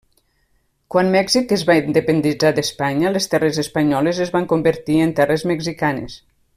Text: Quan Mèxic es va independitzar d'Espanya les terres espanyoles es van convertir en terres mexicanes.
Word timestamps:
Quan 0.93 1.11
Mèxic 1.15 1.53
es 1.57 1.65
va 1.67 1.75
independitzar 1.89 2.51
d'Espanya 2.61 3.13
les 3.17 3.31
terres 3.35 3.61
espanyoles 3.67 4.25
es 4.27 4.35
van 4.39 4.49
convertir 4.55 5.01
en 5.09 5.19
terres 5.21 5.49
mexicanes. 5.55 6.23